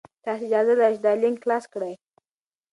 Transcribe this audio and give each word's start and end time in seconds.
تاسي 0.23 0.43
اجازه 0.47 0.73
لرئ 0.77 0.91
چې 0.95 1.01
دا 1.05 1.11
لینک 1.21 1.37
خلاص 1.43 1.65
کړئ. 1.73 1.93